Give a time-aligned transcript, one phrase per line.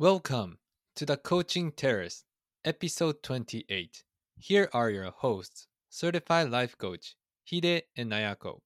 [0.00, 0.56] Welcome
[0.96, 2.24] to the Coaching Terrace,
[2.64, 4.02] episode 28.
[4.38, 8.60] Here are your hosts, certified life coach Hide and Nayako.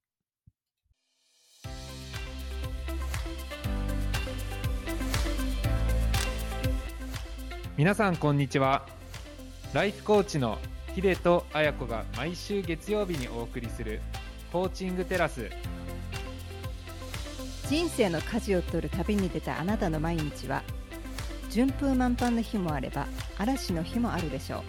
[7.77, 8.87] 皆さんこんにちは
[9.73, 10.59] ライフコーチの
[10.95, 14.01] ヒデとアヤコが毎週月曜日にお送りする
[14.53, 15.51] コーチングテラス
[17.69, 20.63] 人生の舵を取る旅に出たあなたの毎日は
[21.55, 23.07] 順風満帆の日もあれば
[23.39, 24.63] 嵐の日もあるでしょう。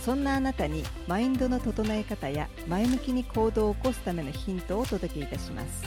[0.00, 5.84] そんなあなたにマインドの整え方や前向きに行動を起こすためのヒントをお届けいたします。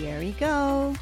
[0.00, 0.94] Here we go!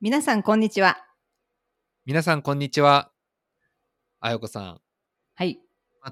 [0.00, 0.96] 皆さんこんにちは。
[2.06, 3.10] 皆さん、こんにちは。
[4.20, 4.80] あやこさん、
[5.34, 5.58] はい。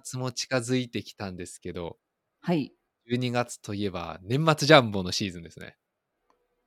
[0.03, 1.99] 末も近づいてきたんですけど、
[2.41, 2.73] はい
[3.07, 5.77] 12月といえば年末ジャンボのシーズンですね。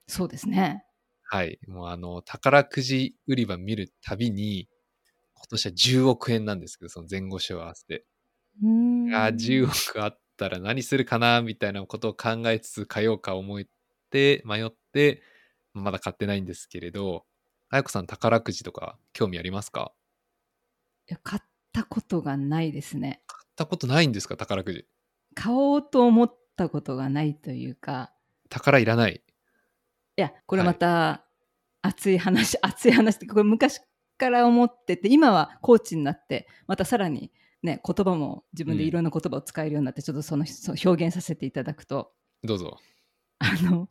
[0.07, 0.85] そうですね
[1.23, 1.59] はい。
[1.67, 4.69] もうあの、宝くじ売り場見るたびに、
[5.35, 8.05] 今年は10億円なんですけど、その前後賞合わせて。
[8.61, 8.75] うーん
[9.07, 13.63] いやー、10億あったら何するかな、みたいなことを考えつつ、買おうか思っ
[14.09, 15.21] て、迷って、
[15.73, 17.25] まだ買ってないんですけれど、
[17.69, 19.93] あやこさん、宝くじとか興味ありますか？
[21.09, 24.87] いや買ったことがないですね買ったことないんですか、宝くじ。
[25.35, 28.11] 買おうと思ったことがないというか。
[28.49, 29.21] 宝いらない。
[30.17, 31.25] いやこれまた
[31.81, 33.81] 熱い話、 熱い話ってこれ昔
[34.17, 42.13] から思ってて今はコーチになってまたさらにね言葉も自分でいろんな言葉を使えるようになって、ちょっとその表現させていただくと。
[42.43, 42.79] どうぞ。
[43.39, 43.87] あの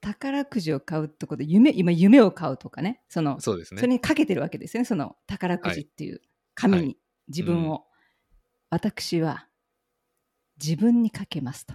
[0.00, 3.02] 宝くじを買うってことで夢今夢を買うとかね。
[3.08, 3.80] そのそうですね。
[3.80, 4.84] それにかけてるわけですよね。
[4.84, 6.20] その宝くじっていう
[6.54, 6.98] 紙に、はい。
[7.28, 7.84] 自分を、
[8.70, 9.48] 私は
[10.62, 11.74] 自分にかけますと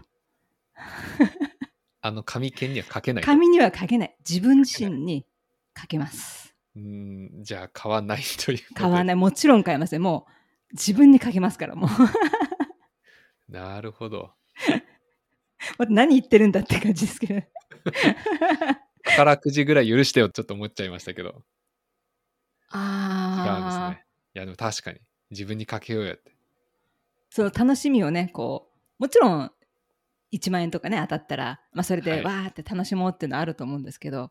[2.01, 3.27] あの、紙券には書けないと。
[3.27, 5.25] 紙にはかけない自分自身に
[5.73, 10.25] かけますうーん、じゃあ買わないという買わないもちろん買いませんも
[10.71, 11.89] う自分にかけますからもう
[13.51, 14.33] なるほど。
[15.77, 17.41] ま何言ってるんだって感じですけど
[19.03, 21.29] 宝くじぐらい許してよちょっと思っちゃいましたけど。
[21.29, 21.45] 違うんです
[22.71, 24.05] ああ、ね。
[24.33, 24.99] いや、でも確かに。
[25.29, 26.35] 自分にかけようやって。
[27.29, 28.72] その楽しみをねこう
[29.03, 29.51] もちろん
[30.31, 32.19] 1万円とかね当たったら、まあ、それはい。
[32.19, 34.29] でわーって楽しもうっていうのはあると思うんですけど、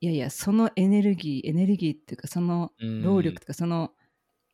[0.00, 3.02] い、やいやそのエネルギーエネルギーっていうかそのうん。
[3.04, 3.92] 労力とかその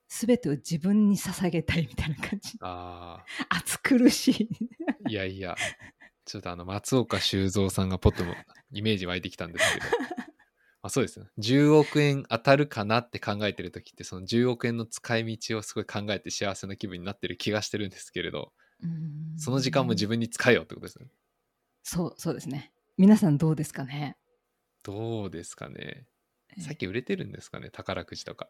[0.08, 2.58] 全てを自分に捧げたいみたいな感じ。
[2.60, 4.48] あ暑苦しい。
[5.06, 5.56] あ、いやいや、
[6.26, 8.34] ちょっとあの、松岡修造さんがポッとも
[8.72, 9.86] イメージ湧いてきたんですけど、
[10.82, 11.26] まあ、そうですね。
[11.38, 18.52] 10億円当たるかなって考えてる時って、その10億円の使い道をすごい考えて幸せな気分になってる気がしてるんですけれど、
[19.36, 21.06] その時間も自分に使えよってことですね。
[21.82, 24.16] そうそうですね皆さんどうですかね？
[24.82, 26.06] どうですかね？
[26.56, 28.48] えさっき売れてるんですかね、宝くじとか。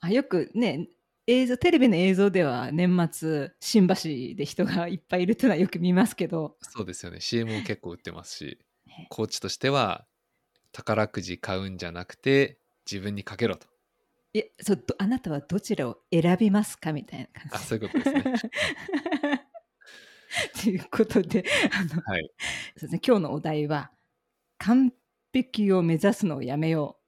[0.00, 0.88] あよくね
[1.26, 3.94] 映像テレビの映像では年末新橋
[4.36, 7.20] で人がいっぱいいるっていうのはよく見ますけどそうですよね。
[7.20, 10.06] CM も結構売ってますし ね、コーチとしては、
[10.72, 13.66] 宝くじ買うんじゃなくて、自分にかけろと。
[14.36, 18.22] いやそうどあなたはどちらを選びますかみたいな感じあ、そういうことですね。
[20.62, 21.42] ということで
[21.72, 22.30] あの、はい。
[22.76, 23.90] そうですね、今日のお題は
[24.58, 24.92] 完
[25.32, 27.00] 璧を目指すのをやめよ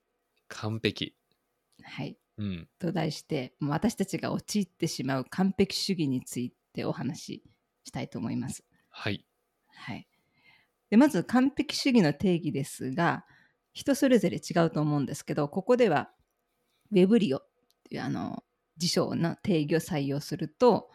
[0.49, 1.15] 完璧。
[1.81, 2.69] う、はい、うん。
[2.79, 7.43] と題してもう私たちが陥ってしまう完璧主義についてお話し
[7.85, 8.65] したいと思います。
[8.89, 9.27] はい。
[9.75, 10.09] はい、
[10.89, 13.27] でまず完璧主義の定義ですが
[13.75, 16.11] 人それぞれ違うと思うんですけどここでは
[16.91, 17.49] ウェブリオっ
[17.89, 18.45] ていうあの
[18.77, 20.91] 辞書の定義を採用すると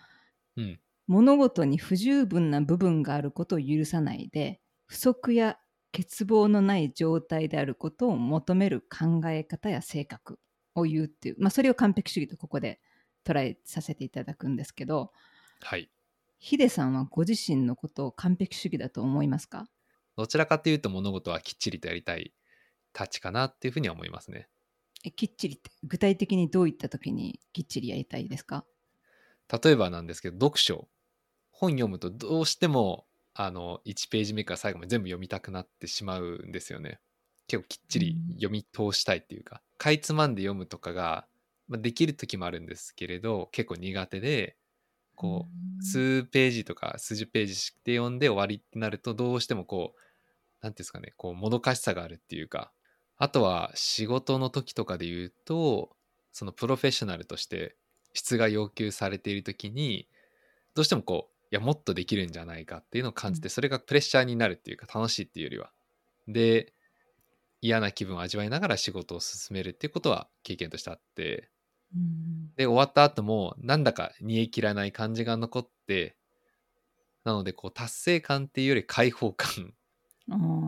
[0.56, 0.80] うん。
[1.06, 5.60] 物事に不十分な部分があることを許さないで不足や
[5.92, 10.40] 欠乏のない状態であることを求める考え方や性格
[10.76, 12.80] を言うっていう、まあ、それを完璧主義とここで
[13.26, 15.12] 捉えさせていただくんですけど
[15.62, 15.92] はい。
[16.40, 19.68] ヒデさんはご自身のことを完璧主義だと思いますか？
[20.16, 22.34] どちらかというと物事はきっちりとやりたい
[22.94, 24.48] たちかなっていうふうには思いますね。
[25.04, 28.66] えきっちりって具体的にどういった時にきっちりやりたいですか？
[29.64, 30.88] 例えばなんですけど、読書。
[31.52, 37.00] 本読むとどうしても、あの、1ページ目から最後まで全部読みたくなってしまうんですよね。
[37.48, 41.28] 結構きっちりうん読み通したいっていうか、かいつまんで読むとかが、
[41.68, 44.58] まあ、できる時もあるんですけれど、結構苦手で、
[45.16, 47.54] こう、う数ページとか数十ページ
[47.84, 50.00] で読んで終わりってなるとどうしてもこう
[50.62, 52.72] 何ていうんですかねこうもどかしさがあるっていうか
[53.24, 55.96] あとは仕事の時とかで言うと
[56.34, 57.78] そのプロフェッショナルとして
[58.14, 60.10] 質が要求されている時に
[60.76, 63.50] どうしてもこうやもっとできるんじゃないかっていうのを感じて、うん。
[63.52, 65.72] それがプレッシャーになるっていうか楽しいっていうよりは。
[66.28, 66.74] で
[67.62, 71.50] 嫌な気分を味わいながら仕事を進めるっていうことは経験としてあって。
[71.96, 72.54] うん。
[72.58, 76.18] で終わった後もなんだか煮え切らない感じが残って
[77.24, 79.74] なのでこう達成感っていうより解放感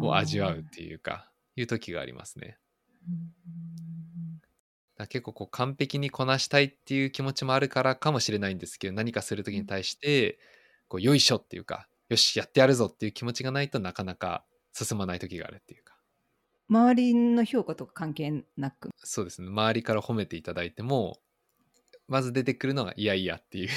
[0.01, 2.57] を味わうっていうかいう時がありますね。
[4.97, 10.39] だ結構こう完璧にこなしたいっていう気持ちもあるからかもしれないんですけど何かする時に対して
[10.87, 15.95] こうよいしょっていうかよしやってやるぞっていう気持ちがないとなかなか進まない時があるっていうか。
[16.69, 18.89] 周りの評価とか関係なく？
[18.97, 19.49] そうですね。
[19.49, 21.19] 周りから褒めていただいても
[22.07, 23.69] まず出てくるのがいやいやっていう。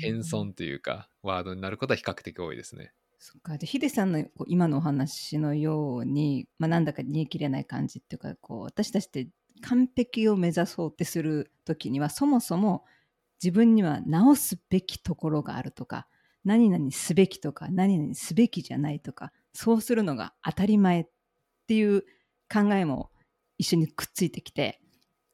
[0.00, 2.92] 謙遜というかワードになることは比較的多いですね。
[3.24, 3.56] そっか。
[3.56, 9.28] でヒデさんの今のお話のように、まあ、なんだか煮え切れない感じっていうかこう私たちって
[9.60, 12.84] 完璧を目指そうってする時にはそもそも
[13.40, 16.08] 自分には直すべきところがあるとか
[16.44, 21.06] 何々すべきとか何々すべきじゃないとかそうするのが当たり前っ
[21.68, 22.02] ていう
[22.52, 23.12] 考えも
[23.56, 24.80] 一緒にくっついてきて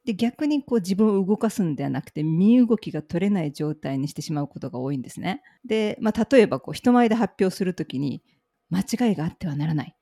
[0.05, 5.43] で逆にこう自分を動かすんではなくて身動きが取れない状態にしてしまうことが多いんですね。
[5.65, 8.23] で、まあ、例えばこう人前で発表するときに
[8.69, 9.95] 間違いがあってはならない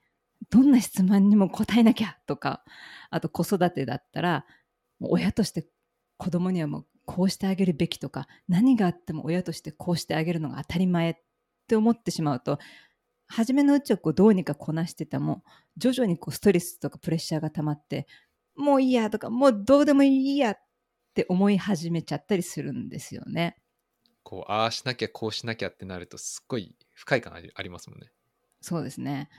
[0.49, 2.63] どんな質問にも答えなきゃとか
[3.09, 4.45] あと子育てだったら
[4.99, 5.67] 親として
[6.17, 11.15] 子供にはもうこうしてあげるべきとか何があっても親としてこうしてあげるのが当たり前っ
[11.67, 12.59] て思ってしまうと
[13.27, 15.43] 初めのうちはこうどうにかこなしてても
[15.77, 18.07] 徐々にこうストレスとかプレッシャーが溜まって
[18.57, 20.59] もういいやとかもうどうでもいいやっ
[21.13, 23.57] て思い始めちゃったりするんですよね。
[24.23, 28.11] こうああしなきゃこうしなきゃってなるとすっごい不快感ありありますもんね。
[28.59, 29.29] そうですね。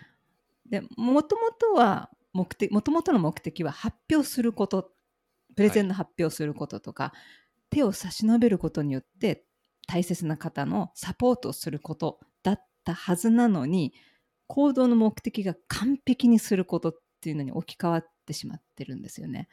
[0.66, 4.92] でもともとは目的もともとの目的は発表すること
[5.56, 7.12] プレゼンの発表することとか、
[7.68, 9.44] 手を差し伸べることによって
[9.88, 13.92] 大切な方のサポートをすることだったはずなのに
[14.46, 19.48] 行動の目的が完璧にすることっていうのに置き換わってしまってるんですよね。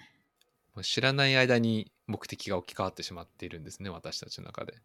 [0.75, 4.75] もう知らない間に目的が置き換わってしまっているんですね私たちの中で。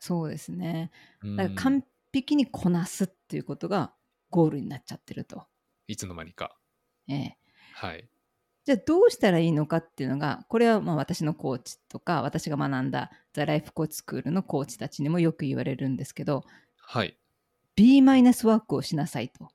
[0.00, 0.90] そうですね。
[1.22, 3.92] うんだから完璧にこなすっていうことが
[4.30, 5.46] ゴールになっちゃってると。
[5.86, 6.56] いつの間にか。
[7.08, 7.36] ええ
[7.74, 8.08] はい。
[8.64, 16.44] じゃあどうしたらいいのかっていうのがこれはまあ私のコーチとか私が学んだザ・ライフコーチスクールのコーチたちにもよく言われるんですけど
[16.78, 17.18] はい。
[17.76, 19.48] B マイナスワークをしなさいと。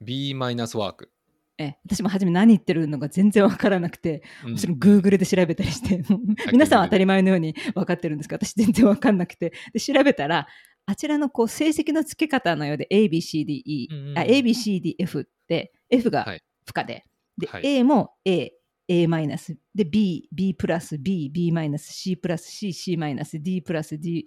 [0.00, 1.12] B マイナスワーク。
[1.60, 4.52] え私も初め何言ってるのが全然わからなくて、うん。
[4.52, 6.02] もちろん Google で調べたりして、
[6.52, 10.48] 皆さんは当たり前のように分かってるんですけど、私全然わかんなくて、で調べたら、
[10.86, 16.42] あちらのこう成績の付け方のようで ABCDE、うん ABCDF って F がはい。
[16.64, 17.04] 負荷で、
[17.36, 17.66] で、はい。
[17.66, 18.52] A も A、
[18.88, 24.26] A マイナス、で B、B プラス B、B マイナス、C プラス C、C マイナス、D プラス D、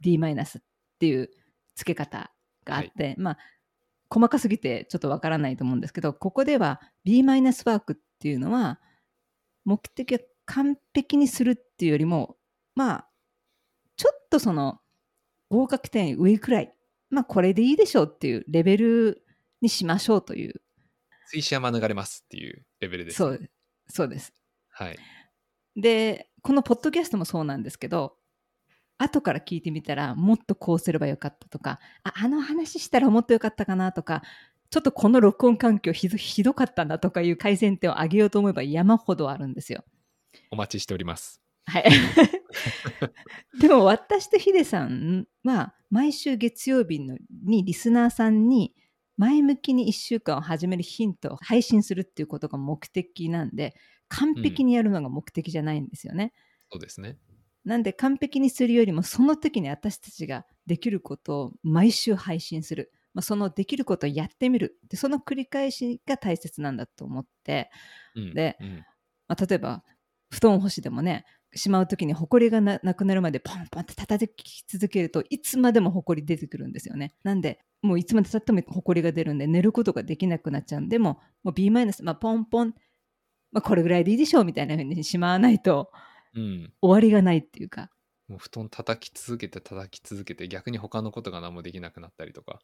[0.00, 0.60] D マイナスっ
[0.98, 1.30] ていう
[1.76, 2.32] 付け方
[2.64, 3.38] があって、まあ
[4.12, 8.78] 細かすぎてちょっとわからないと思うんですけどここでは B マイナスワークっていうのは
[9.64, 12.36] 目的は完璧にするっていうよりも
[12.74, 13.08] まあ
[13.96, 14.80] ちょっとその
[15.48, 16.74] 合格点上くらい
[17.08, 19.24] まあこれでいいでしょうっていうレベル
[19.62, 20.60] にしましょうという
[21.28, 23.16] 追試は免れますっていうレベルです。
[23.16, 23.40] そう
[23.88, 24.34] そうです
[24.68, 24.98] はい。
[25.74, 28.16] でこのポッドキャストもそうなんですけど
[29.02, 34.22] 後から聞いてみたらもっとこうすればよかったとかああの話したらもっとよかったかなとか
[34.70, 39.84] ちょっとこの録音環境ひどひどかったなとかいう改善点を上げようと思えば山ほどあるんですよ。
[40.50, 41.42] お待ちしております。
[41.66, 41.84] はい、
[43.60, 48.74] でも私とヒデさんは毎週月曜日のにリスナーさんに
[49.16, 53.74] 前向きに1週間を始めるヒントを配信するっていうことが目的なんで
[54.08, 56.32] 完璧にやるのが目的じゃないんですよね。
[56.70, 57.18] そうですね。
[57.64, 64.78] なんで完璧にするよりもその時に私たちができることを毎週配信する、まあ、そのできることをやってみる。
[64.88, 67.70] でその繰り返しが大切なんだと思って、
[68.16, 68.84] うん、でうん。
[69.28, 69.82] まあ、例えば
[70.30, 77.14] 布団干しでもねしまう時にホコリがななくなるまでポンポンって叩き続けるといつまでもホコリ出てくるんですよね。
[77.22, 82.74] なんでもういつまでたってもホコリが出るんで寝ることができなくなっちゃうんでもうもう B マイナス、まあ、ポンポン、
[83.50, 85.90] まあ、これぐらいでいいでしょうみたいな風にしまわないと
[86.34, 86.72] うん。
[86.80, 87.90] 終わりがないっていうか
[88.28, 92.60] もう布団叩き続けて叩き続けて逆に他のことが何もできなくなったりとか、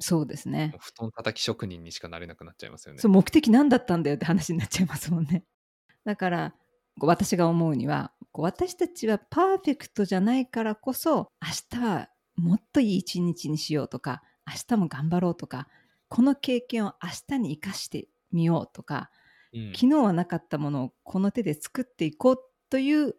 [0.00, 3.00] そうですね布団叩き職人にしかなれなくなっちゃいますよね。
[3.00, 5.44] そう目的何だったんだよって話になっちゃいますもんね。
[6.04, 6.54] だから
[7.00, 15.68] 私が思うにはこう私たちはパーフェクトじゃないからこそ明日はもっといい一日にしようとか明日も頑張ろうとか
[16.08, 19.10] この経験を明日に生かしてみようとか
[19.52, 23.14] うん昨日はなかったものをこの手で作っていこうという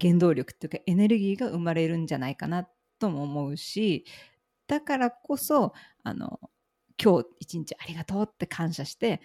[0.00, 4.04] 原動力っていうかエネルギーが生まれるんじゃないかなととも思うし
[4.66, 6.40] だからこそあの
[7.02, 9.20] 今日一日ありがとうって感謝して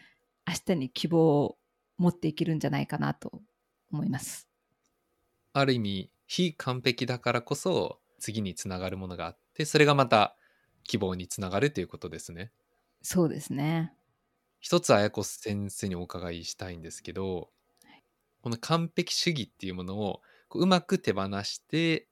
[0.48, 1.58] 明日に希望を
[1.98, 3.41] 持っていけるんじゃないかなと
[3.91, 4.48] 思います。
[5.53, 10.36] ある意味非完璧だからこそ次につながるものがあってそれがまた
[10.84, 12.51] 希望につながるということですね。
[13.01, 13.93] そうですね。
[14.60, 17.50] 一つ綾子先生にお伺いしたいんですけど
[18.41, 22.08] この完璧主義っていうものをこううまく手放して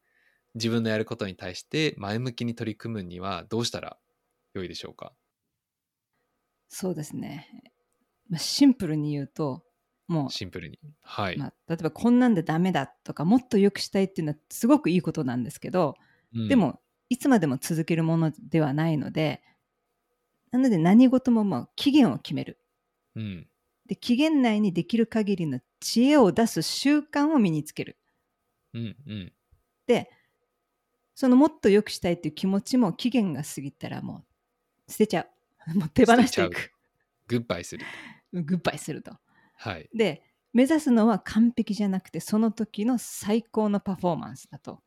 [0.56, 3.98] 自分のやることに対して前向きに取り組むにはどうしたら
[4.54, 5.14] 良いでしょうか？
[6.70, 7.48] そうですね。
[8.30, 9.64] まあ、シンプルに言うと
[10.08, 10.80] もうシンプルに。
[11.02, 11.38] はい。
[11.38, 15.96] まあ、例えばこんなんでダメだとかもっと良くしたいっていうのはすごくいいことなんですけど、
[16.34, 19.42] うんで、もいつまでも続けるものではないので
[20.52, 22.60] なので何事もまあ期限を決める
[23.16, 23.50] うん。
[23.88, 27.98] で期限内にできる限りの知恵を出す習慣を身につける
[28.74, 28.96] うん。
[29.08, 29.34] うん。
[29.88, 30.10] で
[31.16, 34.24] そのもっと良くしたいっていう気持ちも期限が過ぎたらも
[34.88, 35.28] う捨てちゃ
[35.68, 36.72] う もう手放していく
[37.28, 37.86] グッバイする。
[38.34, 39.18] グッバイすると
[39.56, 39.90] はい。
[39.94, 44.84] で目指すのは完璧じゃなくてその時の最高のパフォーマンスだと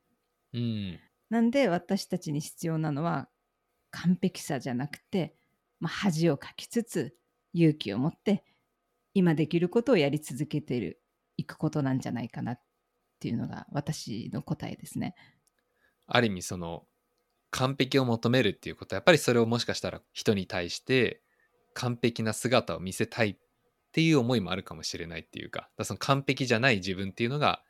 [0.52, 1.00] うん。
[1.30, 3.28] なんで私たちに必要なのは
[3.90, 5.34] 完璧さじゃなくて、
[5.78, 7.16] まあ、恥をかきつつ
[7.52, 8.44] 勇気を持って
[9.14, 11.00] 今できることをやり続けている
[11.36, 12.60] いくことなんじゃないかなっ
[13.18, 15.14] ていうのが私の答えですね。
[16.06, 16.84] ある意味その
[17.50, 21.22] 完璧を求めるっていうことはやっぱりそれをもしかしたら人に対して
[21.74, 23.36] 完璧な姿を見せたいっ
[23.92, 27.62] ていう思いもあるかもしれないっていうかだその完璧じゃない自分っていうのが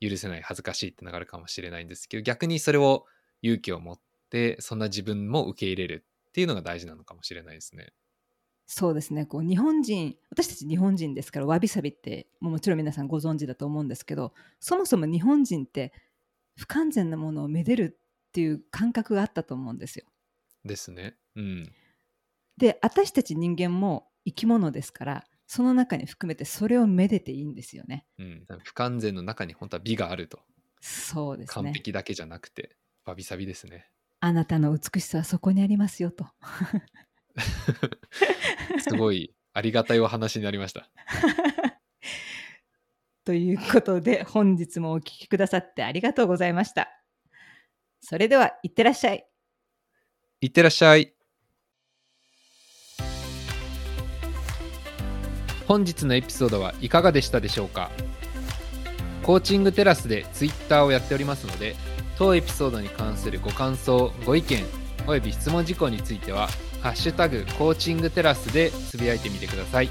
[0.00, 3.06] 許せない恥ずかしいってのがあるかもしれないんですけど逆にそれを
[3.40, 7.92] 勇気を持ってそんな自分も受け入れるっていうのが大事なのかもしれないですね。
[8.74, 15.92] そうですねこう日本人私たち日本人ですからわびさびってもちろん皆さんご存知だと思うんですけどそもそも日本人って
[16.56, 17.98] 不完全なものをめでる
[18.28, 20.06] っていう感覚があったと思うんですよ。
[20.64, 21.16] ですね。
[21.36, 21.70] うん。
[22.56, 28.06] で私たち人間も生き物ですからその中に含めてそれをめでていいんですよね。
[28.18, 30.40] うん、不完全の中に本当は美があると
[30.80, 31.74] そうです完ね。
[31.74, 32.74] 璧だけじゃなくて
[33.04, 33.90] わびさびですね。
[34.20, 36.26] あなたの美しさはそこにありますよと。
[38.92, 40.88] すごいありがたいお話になりました。
[43.24, 46.88] ということで本日もお聞きくださってありがとうございました。
[48.00, 49.26] それではいってらっしゃい。
[50.40, 51.14] いってらっしゃい。
[55.68, 57.90] 本日のエピソードはいかがでしたでしょうか？
[59.22, 61.76] コーチングテラスでツイッターをやっておりますので
[62.18, 64.64] 当エピソードに関するご感想ご意見
[65.06, 66.48] および質問事項については
[66.80, 69.88] 「ハッシュタグコーチングテラス」でつぶやいてみてください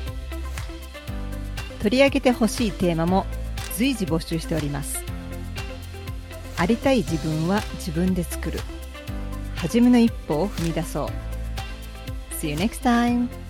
[1.82, 3.26] 取り上げてほしいテーマも
[3.76, 5.04] 随時募集しております。
[6.56, 8.60] ありたい自分は自分で作る。
[9.56, 11.08] 初めの一歩を踏み出そう。
[12.36, 13.41] See you next time!